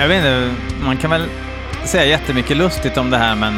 Jag 0.00 0.08
vet 0.08 0.16
inte, 0.16 0.54
man 0.84 0.96
kan 0.96 1.10
väl 1.10 1.28
säga 1.84 2.04
jättemycket 2.04 2.56
lustigt 2.56 2.96
om 2.96 3.10
det 3.10 3.16
här, 3.16 3.36
men 3.36 3.54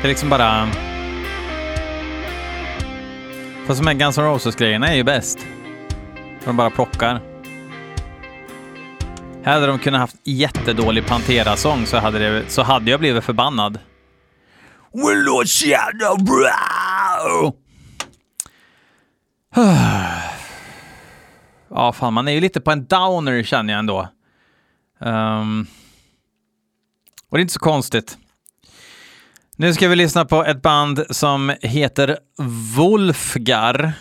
det 0.00 0.02
är 0.02 0.08
liksom 0.08 0.28
bara... 0.28 0.68
Fast 3.66 3.80
de 3.80 3.86
här 3.86 3.94
Guns 3.94 4.18
N' 4.18 4.24
Roses-grejerna 4.24 4.88
är 4.88 4.94
ju 4.94 5.04
bäst. 5.04 5.46
De 6.44 6.56
bara 6.56 6.70
plockar. 6.70 7.20
Här 9.44 9.52
hade 9.52 9.66
de 9.66 9.78
kunnat 9.78 10.00
haft 10.00 10.16
jättedålig 10.24 11.06
Pantera-sång 11.06 11.86
så 11.86 11.96
hade, 11.96 12.18
det, 12.18 12.50
så 12.50 12.62
hade 12.62 12.90
jag 12.90 13.00
blivit 13.00 13.24
förbannad. 13.24 13.78
Will 14.92 15.22
Lord 15.24 15.46
Shadow 15.46 16.24
Bro! 16.24 17.56
Ja, 21.70 21.92
fan, 21.92 22.12
man 22.12 22.28
är 22.28 22.32
ju 22.32 22.40
lite 22.40 22.60
på 22.60 22.70
en 22.70 22.86
downer 22.86 23.42
känner 23.42 23.72
jag 23.72 23.78
ändå. 23.78 24.08
Um, 24.98 25.66
och 27.30 27.38
det 27.38 27.40
är 27.40 27.42
inte 27.42 27.54
så 27.54 27.60
konstigt. 27.60 28.18
Nu 29.56 29.74
ska 29.74 29.88
vi 29.88 29.96
lyssna 29.96 30.24
på 30.24 30.44
ett 30.44 30.62
band 30.62 31.04
som 31.10 31.52
heter 31.62 32.18
Wolfgar. 32.76 33.92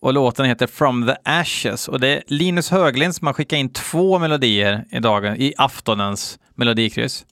Och 0.00 0.12
låten 0.12 0.46
heter 0.46 0.66
From 0.66 1.06
the 1.06 1.14
Ashes. 1.24 1.88
Och 1.88 2.00
det 2.00 2.08
är 2.08 2.22
Linus 2.26 2.70
Höglind 2.70 3.14
som 3.14 3.26
har 3.26 3.34
skickat 3.34 3.56
in 3.56 3.72
två 3.72 4.18
melodier 4.18 4.84
i, 4.90 4.98
dagen, 4.98 5.36
i 5.36 5.54
aftonens 5.56 6.38
melodikryss. 6.54 7.26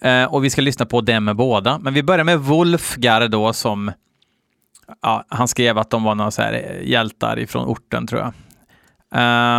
Eh, 0.00 0.24
och 0.24 0.44
vi 0.44 0.50
ska 0.50 0.62
lyssna 0.62 0.86
på 0.86 1.00
dem 1.00 1.24
med 1.24 1.36
båda. 1.36 1.78
Men 1.78 1.94
vi 1.94 2.02
börjar 2.02 2.24
med 2.24 2.40
Wolfgar 2.40 3.28
då 3.28 3.52
som 3.52 3.92
ja, 5.02 5.24
han 5.28 5.48
skrev 5.48 5.78
att 5.78 5.90
de 5.90 6.02
var 6.02 6.14
några 6.14 6.30
så 6.30 6.42
här 6.42 6.80
hjältar 6.84 7.38
ifrån 7.38 7.66
orten 7.66 8.06
tror 8.06 8.20
jag. 8.20 8.32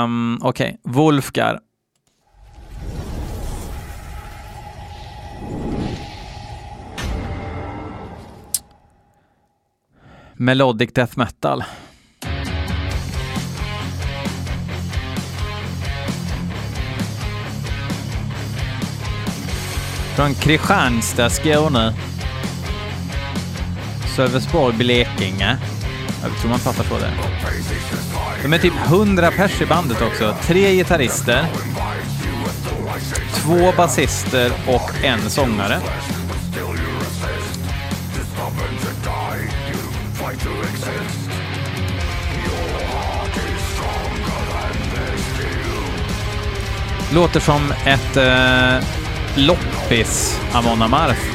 Um, 0.03 0.39
Okej, 0.41 0.77
okay. 0.83 0.93
Wolfgar. 0.93 1.59
Melodic 10.37 10.93
Death 10.93 11.17
Metal. 11.17 11.63
Från 20.15 20.33
Kristianstad, 20.33 21.29
Skåne. 21.29 21.93
Sölvesborg, 24.15 24.75
Blekinge. 24.77 25.57
Jag 26.23 26.37
tror 26.39 26.49
man 26.49 26.59
fattar 26.59 26.83
så 26.83 26.97
där. 26.97 27.13
De 28.43 28.53
är 28.53 28.59
typ 28.59 28.73
100 28.85 29.31
pers 29.31 29.61
i 29.61 29.65
bandet 29.65 30.01
också. 30.01 30.35
Tre 30.41 30.75
gitarrister, 30.75 31.45
två 33.33 33.71
basister 33.77 34.51
och 34.67 35.03
en 35.03 35.29
sångare. 35.29 35.79
Låter 47.13 47.39
som 47.39 47.71
ett 47.85 48.17
eh, 48.17 48.87
loppis 49.35 50.41
Amon 50.53 50.81
Amarth. 50.81 51.34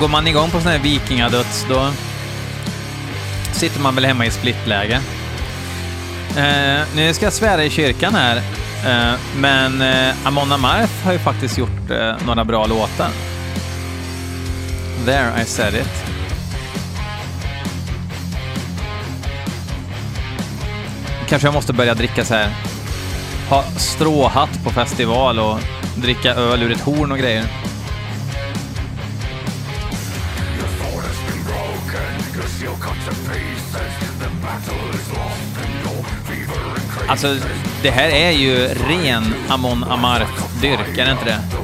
Går 0.00 0.08
man 0.08 0.26
igång 0.26 0.50
på 0.50 0.60
sån 0.60 0.70
här 0.70 0.78
vikingadöds, 0.78 1.66
då 1.68 1.90
sitter 3.52 3.80
man 3.80 3.94
väl 3.94 4.04
hemma 4.04 4.26
i 4.26 4.30
splittläge. 4.30 5.00
Eh, 6.36 6.80
nu 6.94 7.14
ska 7.14 7.26
jag 7.26 7.32
svära 7.32 7.64
i 7.64 7.70
kyrkan 7.70 8.14
här, 8.14 8.36
eh, 8.86 9.18
men 9.36 9.82
eh, 9.82 10.26
Amon 10.26 10.52
Amarth 10.52 11.04
har 11.04 11.12
ju 11.12 11.18
faktiskt 11.18 11.58
gjort 11.58 11.90
eh, 11.90 12.14
några 12.26 12.44
bra 12.44 12.66
låtar. 12.66 13.10
There 15.04 15.42
I 15.42 15.44
said 15.44 15.74
it. 15.74 16.04
Kanske 21.28 21.46
jag 21.46 21.54
måste 21.54 21.72
börja 21.72 21.94
dricka 21.94 22.24
så 22.24 22.34
här, 22.34 22.50
ha 23.48 23.62
stråhatt 23.76 24.64
på 24.64 24.70
festival 24.70 25.38
och 25.38 25.58
dricka 25.96 26.34
öl 26.34 26.62
ur 26.62 26.72
ett 26.72 26.80
horn 26.80 27.12
och 27.12 27.18
grejer. 27.18 27.69
Alltså, 37.10 37.36
det 37.82 37.90
här 37.90 38.08
är 38.08 38.30
ju 38.30 38.56
ren 38.88 39.34
Amon 39.48 39.84
Amarth-dyrk, 39.84 40.98
är 40.98 41.04
det 41.04 41.12
inte 41.12 41.24
det? 41.24 41.59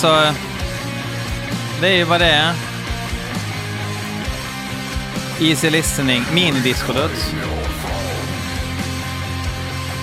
Alltså, 0.00 0.34
det 1.80 1.88
är 1.88 1.96
ju 1.96 2.04
vad 2.04 2.20
det 2.20 2.26
är. 2.26 2.54
Easy 5.40 5.70
listening, 5.70 6.24
minidiscodöds. 6.34 7.34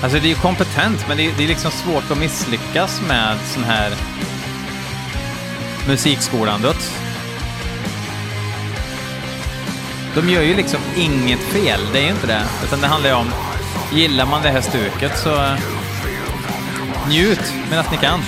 Alltså 0.03 0.19
det 0.19 0.25
är 0.25 0.29
ju 0.29 0.35
kompetent, 0.35 1.05
men 1.07 1.17
det 1.17 1.25
är, 1.25 1.31
det 1.37 1.43
är 1.43 1.47
liksom 1.47 1.71
svårt 1.71 2.11
att 2.11 2.17
misslyckas 2.17 3.01
med 3.07 3.37
sån 3.45 3.63
här 3.63 3.91
musikskolan-döds. 5.87 6.91
De 10.15 10.29
gör 10.29 10.41
ju 10.41 10.55
liksom 10.55 10.79
inget 10.95 11.39
fel, 11.39 11.79
det 11.93 11.99
är 11.99 12.03
ju 12.03 12.09
inte 12.09 12.27
det. 12.27 12.43
Utan 12.63 12.81
det 12.81 12.87
handlar 12.87 13.09
ju 13.09 13.15
om, 13.15 13.31
gillar 13.93 14.25
man 14.25 14.41
det 14.41 14.49
här 14.49 14.61
stuket 14.61 15.17
så 15.17 15.55
njut 17.09 17.53
medan 17.69 17.85
ni 17.91 17.97
kan. 17.97 18.19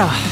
Ja. 0.00 0.29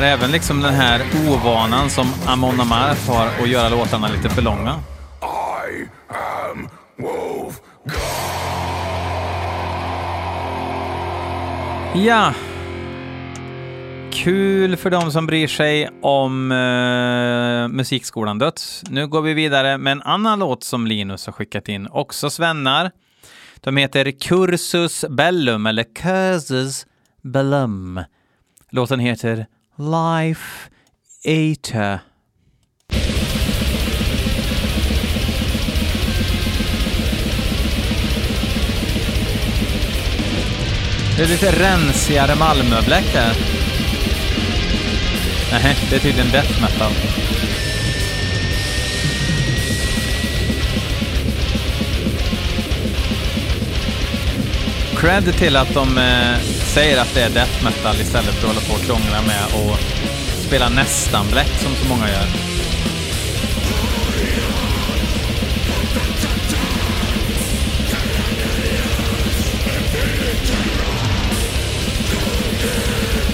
Har 0.00 0.06
även 0.06 0.32
liksom 0.32 0.60
den 0.60 0.74
här 0.74 1.00
ovanan 1.28 1.90
som 1.90 2.06
Amon 2.26 2.60
Amarth 2.60 3.10
har 3.10 3.26
att 3.26 3.48
göra 3.48 3.68
låtarna 3.68 4.08
lite 4.08 4.28
för 4.28 4.42
långa. 4.42 4.80
I 5.70 5.88
am 6.08 6.68
Wolf 6.98 7.60
Ja. 11.94 12.34
Kul 14.12 14.76
för 14.76 14.90
de 14.90 15.12
som 15.12 15.26
bryr 15.26 15.46
sig 15.46 15.90
om 16.02 16.52
eh, 16.52 17.76
musikskolan 17.76 18.38
Döds. 18.38 18.82
Nu 18.90 19.06
går 19.06 19.22
vi 19.22 19.34
vidare 19.34 19.78
med 19.78 19.92
en 19.92 20.02
annan 20.02 20.38
låt 20.38 20.64
som 20.64 20.86
Linus 20.86 21.26
har 21.26 21.32
skickat 21.32 21.68
in, 21.68 21.88
också 21.90 22.30
svennar. 22.30 22.90
De 23.60 23.76
heter 23.76 24.10
Cursus 24.10 25.04
Bellum, 25.08 25.66
eller 25.66 25.84
Cursus 25.94 26.86
Bellum. 27.22 28.00
Låten 28.70 29.00
heter 29.00 29.46
Life 29.80 30.68
Eater. 31.24 32.00
Det 41.16 41.22
är 41.22 41.28
lite 41.28 41.52
rensigare 41.52 42.34
Malmöbläck 42.34 43.14
här. 43.14 43.36
Nej, 45.52 45.76
det 45.90 45.96
är 45.96 46.00
tydligen 46.00 46.30
death 46.30 46.60
metal. 46.60 46.92
Cred 54.96 55.34
till 55.34 55.56
att 55.56 55.74
de 55.74 55.98
eh, 55.98 56.59
säger 56.70 57.00
att 57.00 57.14
det 57.14 57.20
är 57.20 57.30
death 57.30 57.64
metal 57.64 58.00
istället 58.00 58.34
för 58.34 58.48
att 58.48 58.54
hålla 58.54 58.66
på 58.66 58.74
och 58.74 58.86
krångla 58.86 59.22
med 59.22 59.44
och 59.54 59.78
spela 60.46 60.68
nästan-bläck 60.68 61.50
som 61.62 61.74
så 61.74 61.88
många 61.88 62.08
gör. 62.08 62.26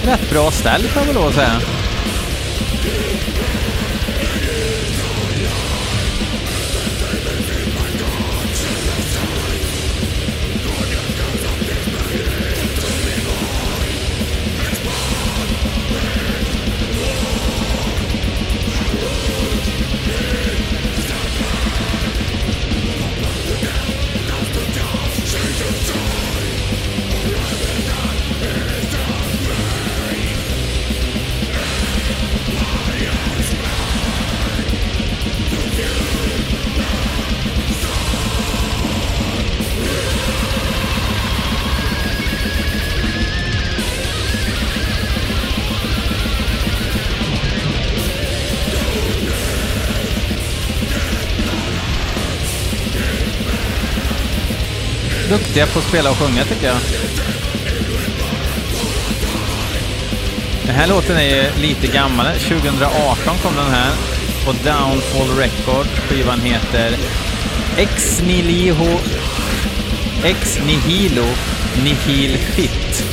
Rätt 0.05 0.29
bra 0.29 0.51
ställ 0.51 0.87
kan 0.87 1.01
jag 1.01 1.05
väl 1.05 1.15
lov 1.15 1.27
att 1.27 1.35
säga. 1.35 1.76
Duktiga 55.57 55.73
på 55.73 55.79
att 55.79 55.85
spela 55.85 56.09
och 56.09 56.17
sjunga 56.17 56.43
tycker 56.43 56.67
jag. 56.67 56.77
Den 60.65 60.75
här 60.75 60.87
låten 60.87 61.17
är 61.17 61.23
ju 61.23 61.61
lite 61.61 61.87
gammal. 61.87 62.25
2018 62.25 63.37
kom 63.43 63.55
den 63.55 63.71
här 63.71 63.91
på 64.45 64.51
Downfall 64.51 65.37
Record. 65.37 65.85
Skivan 65.85 66.41
heter 66.41 66.97
Ex 67.77 68.21
Nihilo... 68.27 68.99
Ex 70.23 70.59
Nihilo 70.65 71.25
Nihil 71.83 72.37
Fit. 72.37 73.03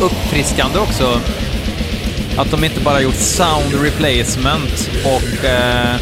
Uppfriskande 0.00 0.78
också 0.78 1.20
att 2.36 2.50
de 2.50 2.64
inte 2.64 2.80
bara 2.80 3.00
gjort 3.00 3.14
sound 3.14 3.74
replacement 3.82 4.90
och 5.04 5.44
eh, 5.44 5.96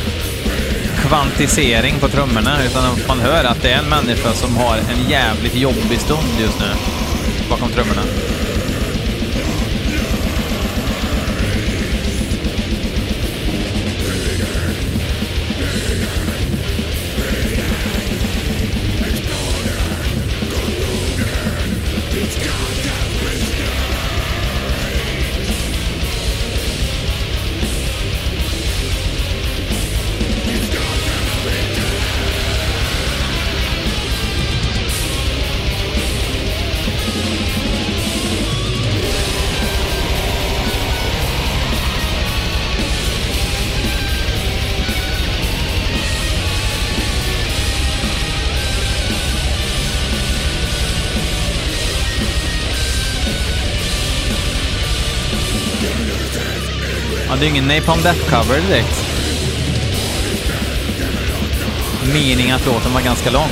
kvantisering 0.97 1.95
på 2.01 2.09
trummorna, 2.09 2.65
utan 2.65 2.85
man 3.09 3.21
hör 3.21 3.45
att 3.45 3.63
det 3.63 3.71
är 3.71 3.79
en 3.79 3.89
människa 3.89 4.33
som 4.33 4.57
har 4.57 4.77
en 4.77 5.11
jävligt 5.11 5.55
jobbig 5.55 6.01
stund 6.01 6.29
just 6.41 6.61
nu 6.61 6.67
bakom 7.49 7.69
trummorna. 7.69 8.03
Det 57.43 57.47
är 57.47 57.51
ingen 57.51 57.69
Napalm 57.69 58.01
Death-cover 58.01 58.61
direkt. 58.69 59.05
Meningen 62.13 62.57
att 62.57 62.67
låten 62.67 62.93
var 62.93 63.01
ganska 63.01 63.31
lång. 63.31 63.49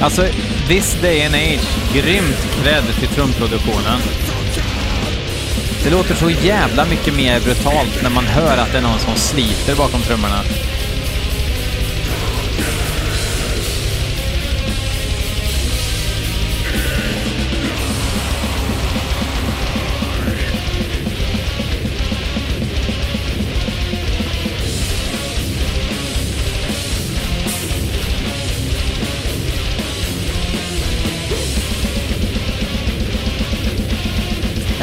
Alltså, 0.00 0.26
this 0.68 0.96
day 1.02 1.26
and 1.26 1.34
age, 1.34 1.94
grymt 1.94 2.62
cred 2.62 2.84
till 3.00 3.08
trumproduktionen. 3.08 4.00
Det 5.86 5.92
låter 5.92 6.14
så 6.14 6.30
jävla 6.30 6.84
mycket 6.84 7.14
mer 7.14 7.40
brutalt 7.40 8.02
när 8.02 8.10
man 8.10 8.24
hör 8.24 8.56
att 8.58 8.72
det 8.72 8.78
är 8.78 8.82
någon 8.82 8.98
som 8.98 9.14
sliter 9.14 9.76
bakom 9.76 10.02
trummorna. 10.02 10.42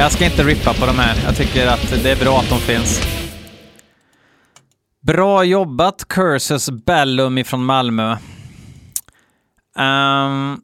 Jag 0.03 0.11
ska 0.11 0.25
inte 0.25 0.43
rippa 0.43 0.73
på 0.73 0.85
de 0.85 0.99
här. 0.99 1.23
Jag 1.25 1.35
tycker 1.35 1.67
att 1.67 2.03
det 2.03 2.11
är 2.11 2.15
bra 2.15 2.39
att 2.39 2.49
de 2.49 2.59
finns. 2.59 3.01
Bra 5.01 5.43
jobbat 5.43 6.07
Curses 6.07 6.69
Bellum 6.69 7.37
ifrån 7.37 7.65
Malmö. 7.65 8.17
Um, 9.77 10.61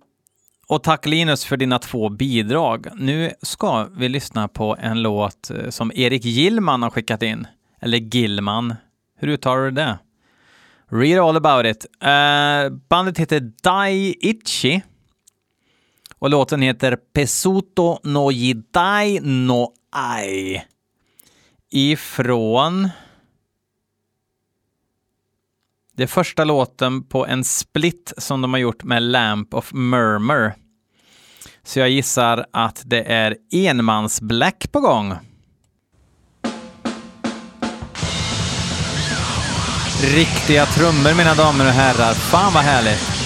och 0.67 0.83
tack 0.83 1.05
Linus 1.05 1.45
för 1.45 1.57
dina 1.57 1.79
två 1.79 2.09
bidrag. 2.09 2.87
Nu 2.95 3.31
ska 3.41 3.83
vi 3.83 4.09
lyssna 4.09 4.47
på 4.47 4.77
en 4.79 5.01
låt 5.01 5.51
eh, 5.51 5.69
som 5.69 5.91
Erik 5.95 6.25
Gillman 6.25 6.83
har 6.83 6.89
skickat 6.89 7.23
in. 7.23 7.47
Eller 7.81 7.97
Gillman. 7.97 8.75
Hur 9.19 9.27
uttalar 9.27 9.61
du 9.61 9.71
det? 9.71 9.99
Read 10.91 11.19
all 11.19 11.37
about 11.37 11.65
it. 11.65 11.85
Uh, 12.03 12.77
bandet 12.89 13.17
heter 13.17 13.51
Dai 13.63 14.15
Ichi. 14.19 14.81
Och 16.19 16.29
låten 16.29 16.61
heter 16.61 16.95
Pesuto 17.13 17.99
no 18.03 18.31
Jidai 18.31 19.19
no 19.19 19.73
Ai. 19.91 20.61
Ifrån... 21.71 22.89
Det 25.95 26.03
är 26.03 26.07
första 26.07 26.43
låten 26.43 27.03
på 27.03 27.25
en 27.25 27.43
split 27.43 28.13
som 28.17 28.41
de 28.41 28.53
har 28.53 28.59
gjort 28.59 28.83
med 28.83 29.03
Lamp 29.03 29.53
of 29.53 29.73
Murmur. 29.73 30.53
Så 31.63 31.79
jag 31.79 31.89
gissar 31.89 32.45
att 32.53 32.81
det 32.85 33.03
är 33.03 33.37
enmans-black 33.51 34.71
på 34.71 34.79
gång. 34.79 35.13
Riktiga 40.15 40.65
trummor 40.65 41.17
mina 41.17 41.33
damer 41.33 41.65
och 41.65 41.71
herrar. 41.71 42.13
Fan 42.13 42.53
vad 42.53 42.63
härligt. 42.63 43.18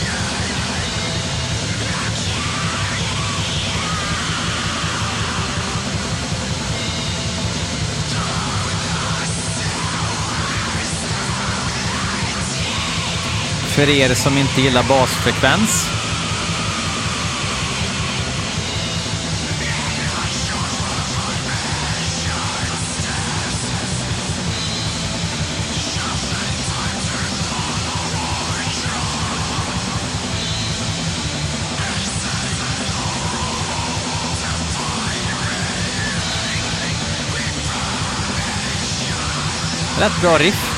För 13.75 13.89
er 13.89 14.13
som 14.13 14.37
inte 14.37 14.61
gillar 14.61 14.83
basfrekvens. 14.83 15.89
Rätt 39.99 40.21
bra 40.21 40.37
riff. 40.37 40.72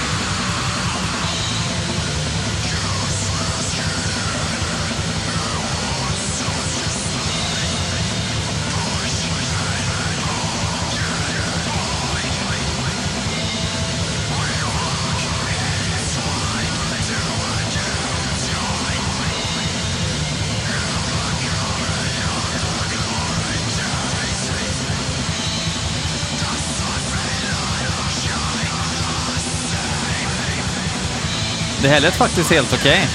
Det 31.86 31.91
här 31.91 32.00
lät 32.00 32.15
faktiskt 32.15 32.52
helt 32.52 32.74
okej. 32.74 33.08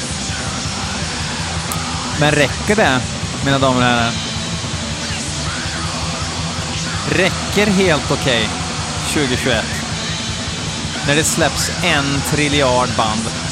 Men 2.20 2.32
räcker 2.32 2.76
det, 2.76 3.00
mina 3.44 3.58
damer 3.58 3.76
och 3.76 3.86
herrar? 3.86 4.12
Räcker 7.10 7.66
helt 7.66 8.10
okej 8.10 8.48
2021? 9.06 9.64
När 11.06 11.16
det 11.16 11.24
släpps 11.24 11.70
en 11.82 12.20
triljard 12.30 12.88
band. 12.96 13.49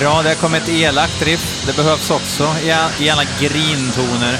Bra, 0.00 0.22
det 0.22 0.34
kom 0.34 0.54
ett 0.54 0.68
elakt 0.68 1.22
riff. 1.22 1.66
Det 1.66 1.76
behövs 1.76 2.10
också 2.10 2.54
i 3.00 3.08
grintoner. 3.40 4.38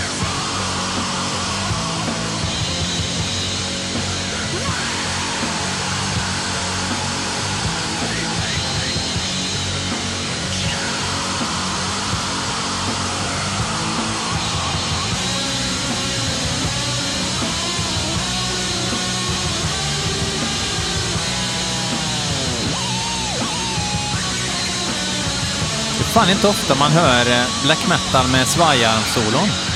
Fan 26.18 26.30
inte 26.30 26.48
ofta 26.48 26.74
man 26.74 26.92
hör 26.92 27.30
eh, 27.30 27.46
black 27.62 27.88
metal 27.88 28.28
med 28.28 28.48
svajarmsolon. 28.48 29.67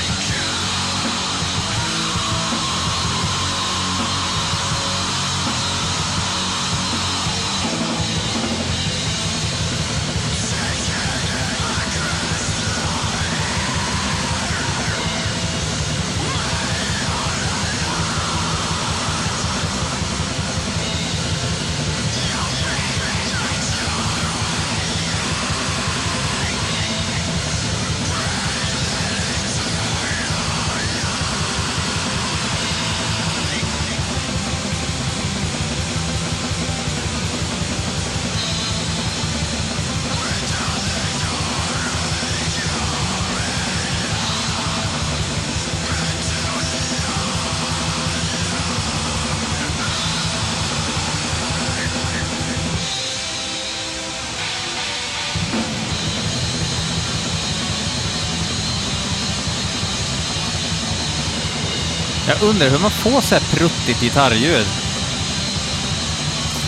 Undrar 62.43 62.69
hur 62.69 62.79
man 62.79 62.91
får 62.91 63.21
så 63.21 63.35
här 63.35 63.43
pruttigt 63.51 64.01
gitarrljud. 64.01 64.67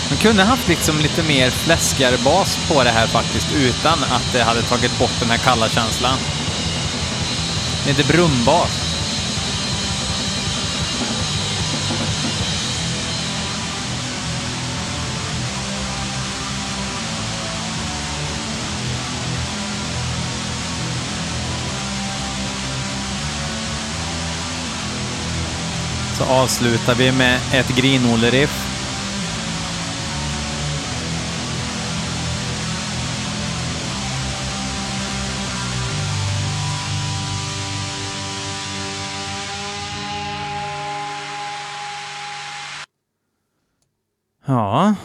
Man 0.09 0.17
kunde 0.17 0.43
haft 0.43 0.67
liksom 0.67 0.99
lite 0.99 1.23
mer 1.23 1.49
fläskigare 1.49 2.17
bas 2.17 2.59
på 2.67 2.83
det 2.83 2.89
här 2.89 3.07
faktiskt 3.07 3.47
utan 3.55 4.03
att 4.03 4.33
det 4.33 4.43
hade 4.43 4.61
tagit 4.61 4.99
bort 4.99 5.19
den 5.19 5.29
här 5.29 5.37
kalla 5.37 5.69
känslan. 5.69 6.17
Lite 7.87 8.03
brumbas. 8.03 8.84
Så 26.17 26.23
avslutar 26.23 26.95
vi 26.95 27.11
med 27.11 27.39
ett 27.53 27.77
Green-Olle-riff. 27.77 28.71
Ja. 44.45 44.95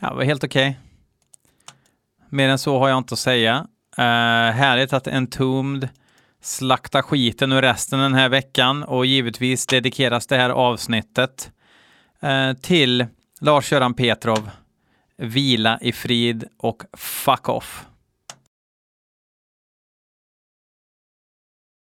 Ja, 0.00 0.08
det 0.08 0.14
var 0.14 0.24
helt 0.24 0.44
okej. 0.44 0.68
Okay. 0.68 0.74
Mer 2.28 2.48
än 2.48 2.58
så 2.58 2.78
har 2.78 2.88
jag 2.88 2.98
inte 2.98 3.14
att 3.14 3.18
säga. 3.18 3.66
Uh, 3.98 4.04
härligt 4.52 4.92
att 4.92 5.06
Entombed 5.06 5.88
slakta 6.42 7.02
skiten 7.02 7.52
ur 7.52 7.62
resten 7.62 7.98
den 7.98 8.14
här 8.14 8.28
veckan 8.28 8.82
och 8.82 9.06
givetvis 9.06 9.66
dedikeras 9.66 10.26
det 10.26 10.36
här 10.36 10.50
avsnittet 10.50 11.50
eh, 12.20 12.52
till 12.52 13.06
Lars-Göran 13.40 13.94
Petrov. 13.94 14.50
Vila 15.18 15.78
i 15.80 15.92
frid 15.92 16.44
och 16.58 16.82
fuck 16.96 17.48
off. 17.48 17.86